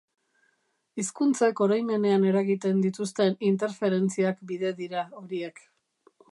[1.03, 5.67] Hizkuntzek oroimenean eragiten dituzten interferentziak bide dira horiek.